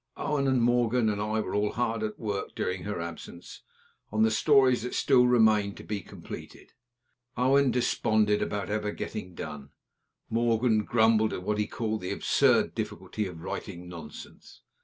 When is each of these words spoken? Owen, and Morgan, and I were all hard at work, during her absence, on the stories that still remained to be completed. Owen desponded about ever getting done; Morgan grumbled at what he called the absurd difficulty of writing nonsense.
Owen, 0.17 0.47
and 0.47 0.63
Morgan, 0.63 1.09
and 1.09 1.21
I 1.21 1.41
were 1.41 1.53
all 1.53 1.73
hard 1.73 2.01
at 2.01 2.17
work, 2.17 2.55
during 2.55 2.85
her 2.85 2.99
absence, 2.99 3.61
on 4.11 4.23
the 4.23 4.31
stories 4.31 4.81
that 4.81 4.95
still 4.95 5.27
remained 5.27 5.77
to 5.77 5.83
be 5.83 6.01
completed. 6.01 6.73
Owen 7.37 7.69
desponded 7.69 8.41
about 8.41 8.71
ever 8.71 8.89
getting 8.91 9.35
done; 9.35 9.69
Morgan 10.27 10.85
grumbled 10.85 11.33
at 11.33 11.43
what 11.43 11.59
he 11.59 11.67
called 11.67 12.01
the 12.01 12.11
absurd 12.13 12.73
difficulty 12.73 13.27
of 13.27 13.41
writing 13.43 13.87
nonsense. 13.87 14.63